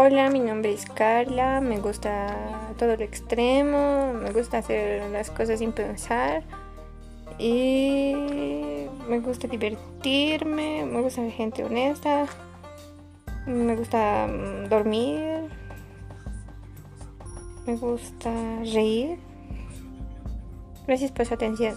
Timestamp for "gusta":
1.80-2.28, 4.30-4.58, 9.18-9.48, 11.02-11.22, 13.74-14.28, 17.74-18.30